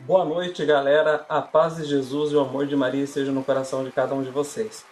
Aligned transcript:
Boa 0.00 0.24
noite, 0.24 0.64
galera. 0.66 1.24
A 1.28 1.40
paz 1.40 1.76
de 1.76 1.84
Jesus 1.84 2.32
e 2.32 2.34
o 2.34 2.40
amor 2.40 2.66
de 2.66 2.74
Maria 2.74 3.04
estejam 3.04 3.32
no 3.32 3.44
coração 3.44 3.84
de 3.84 3.92
cada 3.92 4.14
um 4.14 4.22
de 4.22 4.30
vocês. 4.30 4.84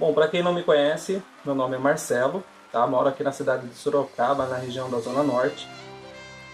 Bom, 0.00 0.14
para 0.14 0.26
quem 0.26 0.42
não 0.42 0.54
me 0.54 0.62
conhece, 0.62 1.22
meu 1.44 1.54
nome 1.54 1.76
é 1.76 1.78
Marcelo, 1.78 2.42
tá? 2.72 2.86
Moro 2.86 3.08
aqui 3.08 3.22
na 3.22 3.30
cidade 3.30 3.66
de 3.66 3.74
Sorocaba, 3.74 4.46
na 4.46 4.56
região 4.56 4.90
da 4.90 4.98
Zona 5.00 5.22
Norte. 5.22 5.68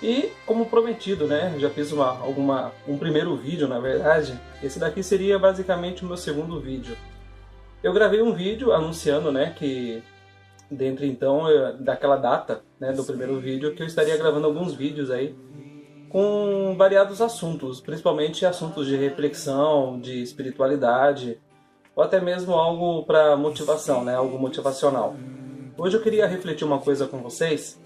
E, 0.02 0.32
como 0.44 0.66
prometido, 0.66 1.26
né, 1.26 1.54
já 1.58 1.70
fiz 1.70 1.92
uma, 1.92 2.18
alguma, 2.18 2.72
um 2.88 2.98
primeiro 2.98 3.36
vídeo, 3.36 3.68
na 3.68 3.78
verdade. 3.78 4.38
Esse 4.60 4.80
daqui 4.80 5.02
seria 5.02 5.38
basicamente 5.38 6.04
o 6.04 6.08
meu 6.08 6.16
segundo 6.16 6.58
vídeo. 6.58 6.96
Eu 7.82 7.92
gravei 7.92 8.20
um 8.20 8.34
vídeo 8.34 8.72
anunciando, 8.72 9.30
né, 9.30 9.54
que 9.56 10.02
dentro 10.68 11.04
então 11.04 11.44
daquela 11.78 12.16
data, 12.16 12.62
né, 12.78 12.92
do 12.92 13.04
primeiro 13.04 13.38
vídeo, 13.38 13.74
que 13.74 13.82
eu 13.82 13.86
estaria 13.86 14.16
gravando 14.16 14.46
alguns 14.46 14.74
vídeos 14.74 15.10
aí 15.10 15.36
com 16.10 16.74
variados 16.76 17.22
assuntos, 17.22 17.80
principalmente 17.80 18.44
assuntos 18.44 18.86
de 18.86 18.96
reflexão, 18.96 19.98
de 19.98 20.20
espiritualidade, 20.20 21.38
ou 21.94 22.02
até 22.02 22.20
mesmo 22.20 22.54
algo 22.54 23.04
para 23.04 23.36
motivação, 23.36 24.04
né? 24.04 24.16
algo 24.16 24.36
motivacional. 24.36 25.14
Hoje 25.78 25.96
eu 25.96 26.02
queria 26.02 26.26
refletir 26.26 26.64
uma 26.64 26.78
coisa 26.78 27.06
com 27.06 27.18
vocês 27.22 27.80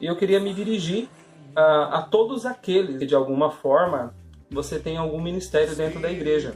e 0.00 0.06
eu 0.06 0.16
queria 0.16 0.40
me 0.40 0.54
dirigir 0.54 1.06
a, 1.54 1.98
a 1.98 2.02
todos 2.02 2.46
aqueles 2.46 2.98
que 2.98 3.06
de 3.06 3.14
alguma 3.14 3.50
forma 3.50 4.14
você 4.50 4.78
tem 4.78 4.96
algum 4.96 5.20
ministério 5.20 5.76
dentro 5.76 6.00
da 6.00 6.10
igreja. 6.10 6.54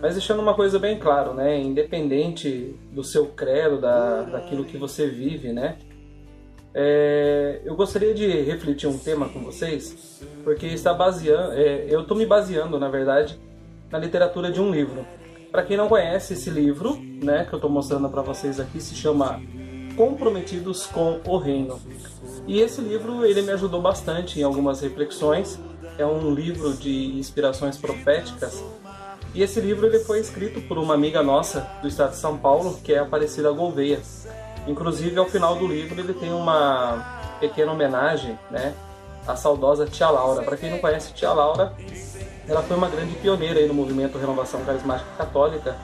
Mas 0.00 0.14
deixando 0.14 0.40
uma 0.40 0.54
coisa 0.54 0.78
bem 0.78 0.98
claro, 0.98 1.34
né? 1.34 1.58
Independente 1.58 2.74
do 2.90 3.04
seu 3.04 3.26
credo, 3.26 3.80
da, 3.80 4.22
daquilo 4.22 4.64
que 4.64 4.78
você 4.78 5.06
vive, 5.06 5.52
né? 5.52 5.76
É, 6.78 7.62
eu 7.64 7.74
gostaria 7.74 8.12
de 8.12 8.26
refletir 8.42 8.86
um 8.86 8.98
tema 8.98 9.30
com 9.30 9.40
vocês, 9.40 10.20
porque 10.44 10.66
está 10.66 10.92
baseando, 10.92 11.52
é, 11.54 11.86
eu 11.88 12.02
estou 12.02 12.14
me 12.14 12.26
baseando, 12.26 12.78
na 12.78 12.90
verdade, 12.90 13.40
na 13.90 13.98
literatura 13.98 14.52
de 14.52 14.60
um 14.60 14.70
livro. 14.70 15.06
Para 15.50 15.62
quem 15.62 15.74
não 15.74 15.88
conhece 15.88 16.34
esse 16.34 16.50
livro, 16.50 16.98
né, 17.00 17.46
que 17.48 17.54
eu 17.54 17.56
estou 17.56 17.70
mostrando 17.70 18.10
para 18.10 18.20
vocês 18.20 18.60
aqui, 18.60 18.78
se 18.78 18.94
chama 18.94 19.40
Comprometidos 19.96 20.84
com 20.84 21.18
o 21.26 21.38
Reino. 21.38 21.80
E 22.46 22.60
esse 22.60 22.82
livro 22.82 23.24
ele 23.24 23.40
me 23.40 23.52
ajudou 23.52 23.80
bastante 23.80 24.38
em 24.38 24.42
algumas 24.42 24.82
reflexões. 24.82 25.58
É 25.96 26.04
um 26.04 26.34
livro 26.34 26.74
de 26.74 27.18
inspirações 27.18 27.78
proféticas. 27.78 28.62
E 29.34 29.42
esse 29.42 29.62
livro 29.62 29.86
ele 29.86 30.00
foi 30.00 30.20
escrito 30.20 30.60
por 30.68 30.76
uma 30.76 30.92
amiga 30.92 31.22
nossa 31.22 31.66
do 31.80 31.88
estado 31.88 32.10
de 32.10 32.16
São 32.16 32.36
Paulo, 32.36 32.78
que 32.84 32.92
é 32.92 32.98
Aparecida 32.98 33.50
Gouveia. 33.50 33.98
Inclusive, 34.66 35.18
ao 35.18 35.26
final 35.26 35.56
do 35.56 35.66
livro, 35.66 35.98
ele 35.98 36.12
tem 36.12 36.32
uma 36.32 37.20
pequena 37.38 37.72
homenagem 37.72 38.38
né, 38.50 38.74
à 39.26 39.36
saudosa 39.36 39.86
Tia 39.86 40.10
Laura. 40.10 40.42
Para 40.42 40.56
quem 40.56 40.70
não 40.70 40.78
conhece 40.78 41.12
Tia 41.12 41.32
Laura, 41.32 41.72
ela 42.48 42.62
foi 42.62 42.76
uma 42.76 42.88
grande 42.88 43.14
pioneira 43.16 43.60
aí 43.60 43.68
no 43.68 43.74
movimento 43.74 44.18
Renovação 44.18 44.64
Carismática 44.64 45.08
Católica. 45.16 45.76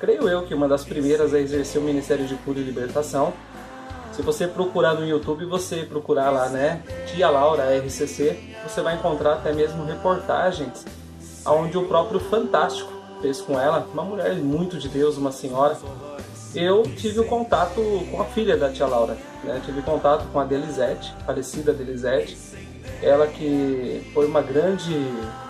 Creio 0.00 0.28
eu 0.28 0.42
que 0.42 0.54
uma 0.54 0.66
das 0.66 0.84
primeiras 0.84 1.32
a 1.34 1.38
exercer 1.38 1.80
o 1.80 1.84
Ministério 1.84 2.26
de 2.26 2.34
Cura 2.36 2.58
e 2.58 2.62
Libertação. 2.62 3.32
Se 4.12 4.20
você 4.20 4.46
procurar 4.46 4.94
no 4.94 5.06
YouTube, 5.06 5.44
você 5.46 5.84
procurar 5.84 6.30
lá, 6.30 6.48
né, 6.48 6.82
Tia 7.06 7.30
Laura 7.30 7.64
RCC, 7.78 8.56
você 8.66 8.82
vai 8.82 8.94
encontrar 8.94 9.34
até 9.34 9.52
mesmo 9.52 9.84
reportagens 9.84 10.84
onde 11.46 11.76
o 11.78 11.86
próprio 11.86 12.20
Fantástico 12.20 12.92
fez 13.20 13.40
com 13.40 13.58
ela, 13.58 13.86
uma 13.92 14.04
mulher 14.04 14.34
muito 14.34 14.78
de 14.78 14.88
Deus, 14.88 15.16
uma 15.16 15.32
senhora, 15.32 15.78
eu 16.54 16.82
tive 16.82 17.20
o 17.20 17.24
contato 17.24 17.80
com 18.10 18.20
a 18.20 18.24
filha 18.26 18.56
da 18.56 18.70
tia 18.70 18.86
Laura. 18.86 19.16
Né? 19.44 19.60
Tive 19.64 19.82
contato 19.82 20.26
com 20.32 20.38
a 20.38 20.44
Delisete, 20.44 21.14
falecida 21.24 21.72
Delisete. 21.72 22.36
Ela 23.02 23.26
que 23.26 24.10
foi 24.12 24.26
uma 24.26 24.42
grande 24.42 24.94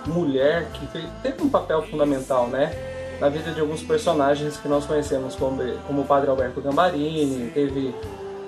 mulher 0.07 0.69
que 0.73 0.87
teve 1.23 1.43
um 1.43 1.49
papel 1.49 1.83
fundamental 1.83 2.47
né? 2.47 2.73
na 3.21 3.29
vida 3.29 3.53
de 3.53 3.61
alguns 3.61 3.83
personagens 3.83 4.57
que 4.57 4.69
nós 4.69 4.87
conhecemos, 4.87 5.35
como, 5.37 5.63
como 5.87 6.03
o 6.03 6.05
Padre 6.05 6.31
Alberto 6.31 6.61
Gambarini, 6.61 7.51
teve 7.51 7.95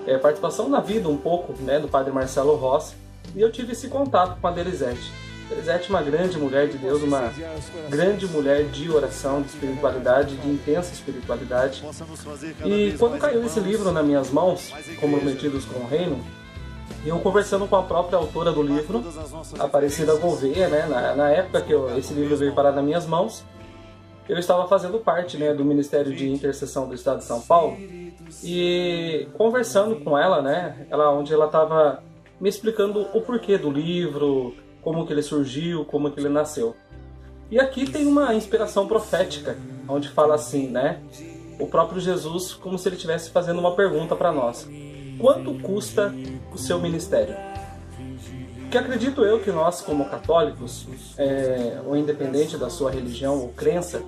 é, 0.07 0.19
participação 0.19 0.69
na 0.69 0.81
vida 0.81 1.09
um 1.09 1.17
pouco 1.17 1.55
né, 1.63 1.79
do 1.79 1.89
Padre 1.89 2.13
Marcelo 2.13 2.57
Rossi. 2.57 2.95
E 3.35 3.41
eu 3.41 3.51
tive 3.51 3.73
esse 3.73 3.89
contato 3.89 4.41
com 4.41 4.47
a 4.47 4.51
Delisete. 4.51 5.24
Elisete 5.51 5.91
uma 5.91 6.03
grande 6.03 6.39
mulher 6.39 6.69
de 6.69 6.79
Deus, 6.79 7.03
uma 7.03 7.33
grande 7.89 8.27
mulher 8.27 8.65
de 8.65 8.91
oração, 8.91 9.43
de 9.43 9.49
espiritualidade, 9.49 10.37
de 10.37 10.49
intensa 10.49 10.93
espiritualidade. 10.93 11.85
E 12.65 12.95
quando 12.99 13.19
caiu 13.19 13.45
esse 13.45 13.61
livro 13.61 13.93
nas 13.93 14.05
minhas 14.05 14.31
mãos, 14.31 14.73
Comprometidos 14.99 15.65
com 15.65 15.81
o 15.81 15.87
Reino, 15.87 16.19
eu 17.05 17.19
conversando 17.19 17.67
com 17.67 17.77
a 17.77 17.83
própria 17.83 18.17
autora 18.17 18.51
do 18.51 18.63
livro, 18.63 19.05
Aparecida 19.59 20.15
Gouveia, 20.17 20.69
né, 20.69 20.87
na, 20.87 21.15
na 21.15 21.31
época 21.31 21.61
que 21.61 21.73
eu, 21.73 21.97
esse 21.99 22.15
livro 22.15 22.37
veio 22.37 22.55
parar 22.55 22.73
nas 22.73 22.85
minhas 22.85 23.07
mãos, 23.07 23.45
eu 24.27 24.39
estava 24.39 24.67
fazendo 24.67 24.99
parte 24.99 25.37
né, 25.37 25.53
do 25.53 25.65
Ministério 25.65 26.15
de 26.15 26.31
Intercessão 26.31 26.89
do 26.89 26.95
Estado 26.95 27.19
de 27.19 27.25
São 27.25 27.43
Paulo 27.43 27.77
e 28.43 29.29
conversando 29.35 29.97
com 29.97 30.17
ela, 30.17 30.41
né, 30.41 30.87
ela 30.89 31.13
onde 31.13 31.33
ela 31.35 31.47
estava 31.47 32.03
me 32.41 32.49
explicando 32.49 33.07
o 33.13 33.21
porquê 33.21 33.59
do 33.59 33.71
livro, 33.71 34.55
como 34.85 35.07
que 35.07 35.13
ele 35.13 35.23
surgiu, 35.23 35.85
como 35.87 36.11
que 36.11 36.21
ele 36.21 36.29
nasceu. 36.29 36.77
E 37.51 37.59
aqui 37.59 37.91
tem 37.91 38.07
uma 38.07 38.35
inspiração 38.35 38.87
profética, 38.87 39.57
onde 39.89 40.09
fala 40.09 40.35
assim, 40.35 40.69
né? 40.69 41.01
O 41.59 41.67
próprio 41.67 42.01
Jesus, 42.01 42.53
como 42.53 42.79
se 42.79 42.89
ele 42.89 42.97
estivesse 42.97 43.31
fazendo 43.31 43.59
uma 43.59 43.75
pergunta 43.75 44.15
para 44.15 44.31
nós: 44.31 44.69
Quanto 45.19 45.55
custa 45.61 46.15
o 46.53 46.59
seu 46.59 46.79
ministério? 46.79 47.35
Que 48.71 48.77
acredito 48.77 49.25
eu 49.25 49.41
que 49.41 49.51
nós, 49.51 49.81
como 49.81 50.05
católicos, 50.09 50.87
é, 51.17 51.81
ou 51.87 51.97
independente 51.97 52.57
da 52.57 52.69
sua 52.69 52.91
religião 52.91 53.41
ou 53.41 53.49
crença, 53.51 54.03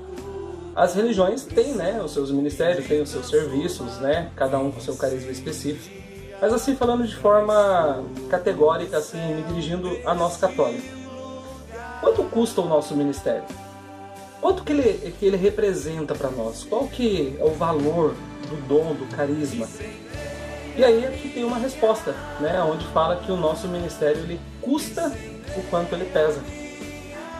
as 0.74 0.94
religiões 0.94 1.44
têm 1.44 1.72
né, 1.72 2.02
os 2.02 2.12
seus 2.12 2.30
ministérios, 2.30 2.86
têm 2.86 3.00
os 3.00 3.08
seus 3.08 3.28
serviços, 3.28 3.98
né, 3.98 4.30
cada 4.34 4.58
um 4.58 4.70
com 4.72 4.80
seu 4.80 4.96
carisma 4.96 5.30
específico. 5.30 5.94
Mas 6.40 6.52
assim, 6.52 6.76
falando 6.76 7.06
de 7.06 7.16
forma 7.16 8.04
categórica, 8.28 8.98
assim, 8.98 9.18
me 9.34 9.42
dirigindo 9.42 9.98
a 10.04 10.14
nós 10.14 10.36
católicos. 10.36 10.90
Quanto 12.00 12.22
custa 12.24 12.60
o 12.60 12.68
nosso 12.68 12.94
ministério? 12.94 13.44
Quanto 14.40 14.62
que 14.62 14.72
ele, 14.72 15.14
que 15.18 15.26
ele 15.26 15.36
representa 15.36 16.14
para 16.14 16.30
nós? 16.30 16.62
Qual 16.64 16.86
que 16.86 17.36
é 17.40 17.44
o 17.44 17.50
valor 17.50 18.14
do 18.48 18.56
dom, 18.68 18.94
do 18.94 19.06
carisma? 19.16 19.66
E 20.76 20.84
aí 20.84 21.06
aqui 21.06 21.30
tem 21.30 21.42
uma 21.42 21.56
resposta, 21.56 22.14
né, 22.38 22.62
onde 22.62 22.86
fala 22.88 23.16
que 23.16 23.32
o 23.32 23.36
nosso 23.36 23.66
ministério 23.66 24.20
ele 24.20 24.38
custa 24.60 25.10
o 25.56 25.62
quanto 25.70 25.94
ele 25.94 26.04
pesa. 26.04 26.40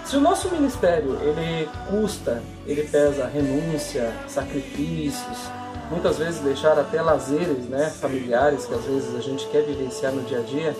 Se 0.06 0.16
o 0.16 0.20
nosso 0.20 0.48
ministério 0.50 1.18
ele 1.20 1.68
custa, 1.90 2.42
ele 2.66 2.84
pesa 2.84 3.26
renúncia, 3.26 4.10
sacrifícios, 4.26 5.50
muitas 5.90 6.18
vezes 6.18 6.40
deixar 6.40 6.78
até 6.78 7.00
lazeres 7.00 7.64
né, 7.68 7.90
familiares 7.90 8.64
que 8.64 8.74
às 8.74 8.84
vezes 8.84 9.14
a 9.14 9.20
gente 9.20 9.46
quer 9.48 9.62
vivenciar 9.62 10.12
no 10.12 10.22
dia 10.22 10.38
a 10.38 10.42
dia, 10.42 10.76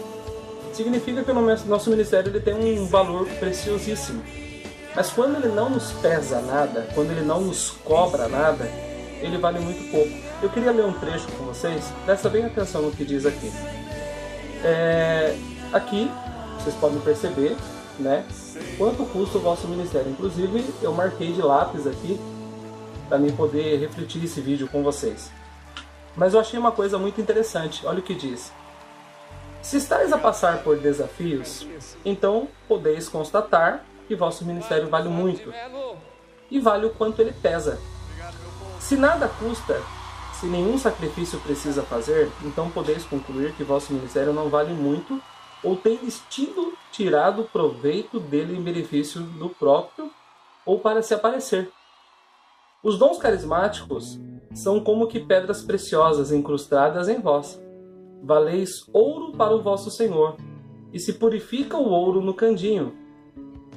significa 0.72 1.24
que 1.24 1.30
o 1.30 1.66
nosso 1.66 1.90
ministério 1.90 2.30
ele 2.30 2.40
tem 2.40 2.54
um 2.54 2.86
valor 2.86 3.26
preciosíssimo. 3.38 4.22
Mas 4.94 5.10
quando 5.10 5.36
ele 5.36 5.54
não 5.54 5.70
nos 5.70 5.92
pesa 5.92 6.40
nada, 6.40 6.88
quando 6.94 7.10
ele 7.10 7.22
não 7.22 7.40
nos 7.40 7.70
cobra 7.84 8.28
nada, 8.28 8.64
ele 9.20 9.38
vale 9.38 9.58
muito 9.58 9.90
pouco. 9.90 10.10
Eu 10.42 10.48
queria 10.50 10.70
ler 10.70 10.84
um 10.84 10.92
trecho 10.92 11.26
com 11.32 11.44
vocês, 11.44 11.84
presta 12.04 12.28
bem 12.28 12.44
atenção 12.44 12.82
no 12.82 12.90
que 12.90 13.04
diz 13.04 13.24
aqui. 13.24 13.50
É, 14.64 15.36
aqui, 15.72 16.10
vocês 16.58 16.74
podem 16.76 16.98
perceber, 17.00 17.56
né, 17.98 18.24
quanto 18.76 19.04
custa 19.04 19.38
o 19.38 19.40
vosso 19.40 19.68
ministério. 19.68 20.10
Inclusive, 20.10 20.64
eu 20.82 20.92
marquei 20.92 21.32
de 21.32 21.40
lápis 21.40 21.86
aqui 21.86 22.18
para 23.08 23.18
mim 23.18 23.32
poder 23.32 23.78
refletir 23.78 24.24
esse 24.24 24.40
vídeo 24.40 24.68
com 24.68 24.82
vocês. 24.82 25.30
Mas 26.16 26.34
eu 26.34 26.40
achei 26.40 26.58
uma 26.58 26.72
coisa 26.72 26.98
muito 26.98 27.20
interessante, 27.20 27.86
olha 27.86 27.98
o 27.98 28.02
que 28.02 28.14
diz. 28.14 28.52
Se 29.62 29.76
estáis 29.76 30.12
a 30.12 30.18
passar 30.18 30.62
por 30.62 30.78
desafios, 30.78 31.66
então 32.04 32.48
podeis 32.68 33.08
constatar 33.08 33.84
que 34.06 34.14
vosso 34.14 34.44
ministério 34.44 34.88
vale 34.88 35.08
muito, 35.08 35.52
e 36.50 36.60
vale 36.60 36.86
o 36.86 36.90
quanto 36.90 37.20
ele 37.20 37.32
pesa. 37.32 37.80
Se 38.78 38.96
nada 38.96 39.28
custa, 39.28 39.82
se 40.38 40.46
nenhum 40.46 40.78
sacrifício 40.78 41.40
precisa 41.40 41.82
fazer, 41.82 42.30
então 42.44 42.70
podeis 42.70 43.04
concluir 43.04 43.52
que 43.54 43.64
vosso 43.64 43.92
ministério 43.92 44.32
não 44.32 44.48
vale 44.48 44.72
muito, 44.72 45.20
ou 45.62 45.76
tendes 45.76 46.22
tido 46.30 46.74
tirado 46.92 47.44
proveito 47.44 48.20
dele 48.20 48.56
em 48.56 48.62
benefício 48.62 49.20
do 49.20 49.48
próprio, 49.48 50.10
ou 50.64 50.78
para 50.78 51.02
se 51.02 51.12
aparecer. 51.14 51.70
Os 52.82 52.98
dons 52.98 53.18
carismáticos 53.18 54.20
são 54.54 54.80
como 54.80 55.06
que 55.06 55.20
pedras 55.20 55.62
preciosas 55.62 56.32
incrustadas 56.32 57.08
em 57.08 57.20
vós. 57.20 57.60
Valeis 58.22 58.88
ouro 58.92 59.32
para 59.32 59.54
o 59.54 59.62
vosso 59.62 59.90
Senhor, 59.90 60.36
e 60.92 60.98
se 60.98 61.14
purifica 61.14 61.76
o 61.76 61.88
ouro 61.88 62.20
no 62.20 62.32
candinho. 62.32 62.94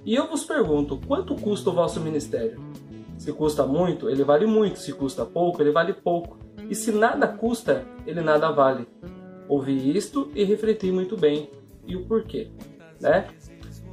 E 0.06 0.16
eu 0.16 0.28
vos 0.28 0.46
pergunto, 0.46 1.00
quanto 1.06 1.36
custa 1.36 1.70
o 1.70 1.74
vosso 1.74 2.00
ministério? 2.00 2.60
Se 3.18 3.34
custa 3.34 3.66
muito, 3.66 4.10
ele 4.10 4.24
vale 4.24 4.46
muito, 4.46 4.80
se 4.80 4.94
custa 4.94 5.26
pouco, 5.26 5.62
ele 5.62 5.72
vale 5.72 5.94
pouco. 5.94 6.38
E 6.70 6.76
se 6.76 6.92
nada 6.92 7.28
custa, 7.28 7.86
ele 8.08 8.22
nada 8.22 8.50
vale. 8.52 8.88
Ouvi 9.48 9.96
isto 9.98 10.32
e 10.34 10.44
refleti 10.44 10.92
muito 10.92 11.18
bem. 11.18 11.50
E 11.86 11.96
o 11.96 12.06
porquê, 12.06 12.50
né? 13.02 13.28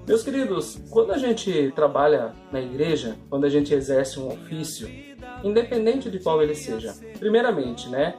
Meus 0.06 0.22
queridos, 0.22 0.78
quando 0.88 1.12
a 1.12 1.18
gente 1.18 1.72
trabalha 1.74 2.32
na 2.52 2.60
igreja, 2.60 3.16
quando 3.28 3.44
a 3.44 3.48
gente 3.48 3.74
exerce 3.74 4.20
um 4.20 4.28
ofício, 4.28 4.88
independente 5.42 6.08
de 6.08 6.20
qual 6.20 6.40
ele 6.40 6.54
seja, 6.54 6.94
primeiramente, 7.18 7.88
né, 7.88 8.14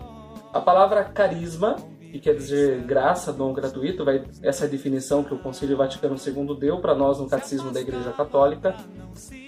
a 0.53 0.59
palavra 0.59 1.05
carisma, 1.05 1.77
que 2.11 2.19
quer 2.19 2.35
dizer 2.35 2.81
graça, 2.81 3.31
dom 3.31 3.53
gratuito, 3.53 4.03
vai 4.03 4.23
essa 4.43 4.65
é 4.65 4.67
definição 4.67 5.23
que 5.23 5.33
o 5.33 5.37
Concílio 5.37 5.77
Vaticano 5.77 6.15
II 6.15 6.57
deu 6.59 6.79
para 6.79 6.93
nós 6.93 7.19
no 7.19 7.27
Catecismo 7.27 7.71
da 7.71 7.79
Igreja 7.79 8.11
Católica. 8.11 8.75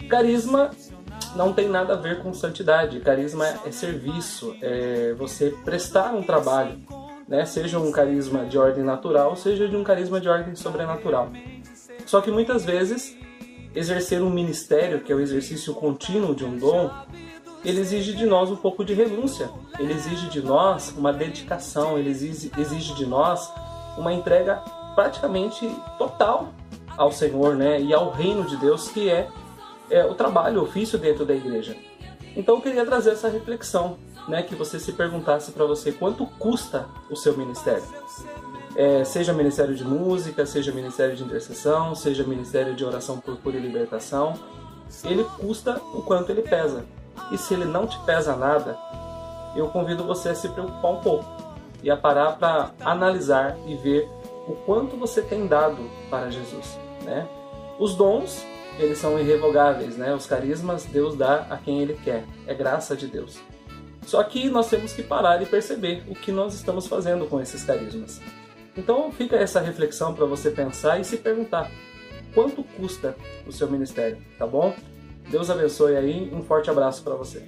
Carisma 0.10 0.72
não 1.36 1.54
tem 1.54 1.68
nada 1.68 1.94
a 1.94 1.98
ver 1.98 2.22
com 2.22 2.34
santidade. 2.34 3.00
Carisma 3.00 3.46
é 3.66 3.72
serviço, 3.72 4.56
é 4.62 5.14
você 5.18 5.54
prestar 5.64 6.14
um 6.14 6.22
trabalho, 6.22 6.80
né? 7.28 7.46
Seja 7.46 7.80
um 7.80 7.92
carisma 7.92 8.46
de 8.46 8.58
ordem 8.58 8.84
natural, 8.84 9.36
seja 9.36 9.68
de 9.68 9.76
um 9.76 9.84
carisma 9.84 10.20
de 10.20 10.28
ordem 10.28 10.56
sobrenatural. 10.56 11.30
Só 12.10 12.22
que 12.22 12.32
muitas 12.32 12.66
vezes 12.66 13.16
exercer 13.76 14.20
um 14.24 14.32
ministério, 14.32 15.00
que 15.02 15.12
é 15.14 15.16
o 15.16 15.20
exercício 15.20 15.76
contínuo 15.76 16.34
de 16.34 16.44
um 16.44 16.58
dom, 16.58 16.90
ele 17.64 17.80
exige 17.80 18.14
de 18.14 18.26
nós 18.26 18.50
um 18.50 18.56
pouco 18.56 18.84
de 18.84 18.96
renúncia, 18.96 19.48
ele 19.78 19.94
exige 19.94 20.28
de 20.28 20.42
nós 20.42 20.92
uma 20.98 21.14
dedicação, 21.14 22.00
ele 22.00 22.10
exige, 22.10 22.52
exige 22.58 22.96
de 22.96 23.06
nós 23.06 23.54
uma 23.96 24.12
entrega 24.12 24.56
praticamente 24.96 25.70
total 26.00 26.52
ao 26.98 27.12
Senhor 27.12 27.56
né, 27.56 27.80
e 27.80 27.94
ao 27.94 28.10
reino 28.10 28.44
de 28.44 28.58
Deus, 28.58 28.88
que 28.88 29.08
é, 29.08 29.30
é 29.92 30.04
o 30.04 30.16
trabalho, 30.16 30.62
o 30.62 30.64
ofício 30.64 30.98
dentro 30.98 31.28
da 31.28 31.36
igreja. 31.36 31.78
Então 32.36 32.56
eu 32.56 32.62
queria 32.62 32.88
trazer 32.88 33.12
essa 33.12 33.30
reflexão, 33.30 34.00
né, 34.28 34.42
que 34.42 34.56
você 34.56 34.80
se 34.80 34.94
perguntasse 34.94 35.52
para 35.52 35.66
você 35.66 35.92
quanto 35.92 36.26
custa 36.26 36.88
o 37.08 37.16
seu 37.16 37.38
ministério 37.38 37.86
é, 38.80 39.04
seja 39.04 39.34
ministério 39.34 39.76
de 39.76 39.84
música, 39.84 40.46
seja 40.46 40.72
ministério 40.72 41.14
de 41.14 41.22
intercessão, 41.22 41.94
seja 41.94 42.24
ministério 42.24 42.74
de 42.74 42.86
oração 42.86 43.20
por 43.20 43.36
cura 43.36 43.58
e 43.58 43.60
libertação, 43.60 44.36
ele 45.04 45.26
custa 45.38 45.82
o 45.94 46.02
quanto 46.02 46.32
ele 46.32 46.44
pesa. 46.44 46.86
E 47.30 47.38
se 47.38 47.54
ele 47.54 47.66
não 47.66 47.86
te 47.86 48.00
pesa 48.06 48.38
nada, 48.38 48.78
eu 49.54 49.68
convido 49.68 50.06
você 50.06 50.30
a 50.30 50.36
se 50.36 50.48
preocupar 50.48 50.92
um 50.92 51.02
pouco 51.02 51.26
e 51.84 51.92
a 51.92 51.98
parar 51.98 52.38
para 52.38 52.72
analisar 52.80 53.58
e 53.68 53.76
ver 53.76 54.08
o 54.48 54.54
quanto 54.66 54.96
você 54.96 55.22
tem 55.22 55.46
dado 55.46 55.90
para 56.10 56.32
Jesus. 56.32 56.80
Né? 57.04 57.28
Os 57.78 57.96
dons, 57.96 58.46
eles 58.78 58.98
são 58.98 59.20
irrevogáveis, 59.20 59.98
né? 59.98 60.16
os 60.16 60.26
carismas 60.26 60.86
Deus 60.86 61.18
dá 61.18 61.48
a 61.50 61.58
quem 61.58 61.82
Ele 61.82 62.00
quer, 62.02 62.24
é 62.48 62.54
graça 62.54 62.96
de 62.96 63.08
Deus. 63.08 63.42
Só 64.04 64.24
que 64.24 64.50
nós 64.50 64.70
temos 64.70 64.94
que 64.94 65.04
parar 65.04 65.42
e 65.42 65.46
perceber 65.46 66.02
o 66.08 66.16
que 66.16 66.32
nós 66.32 66.54
estamos 66.54 66.88
fazendo 66.88 67.28
com 67.28 67.42
esses 67.42 67.62
carismas. 67.66 68.22
Então 68.78 69.12
fica 69.12 69.36
essa 69.36 69.60
reflexão 69.60 70.14
para 70.14 70.26
você 70.26 70.52
pensar 70.52 71.00
e 71.00 71.04
se 71.04 71.18
perguntar 71.18 71.70
quanto 72.34 72.64
custa 72.64 73.16
o 73.46 73.52
seu 73.52 73.70
ministério, 73.70 74.18
tá 74.38 74.46
bom? 74.46 74.76
Deus 75.30 75.50
abençoe 75.50 75.96
aí, 75.96 76.32
um 76.34 76.44
forte 76.44 76.70
abraço 76.70 77.04
para 77.04 77.16
você. 77.16 77.44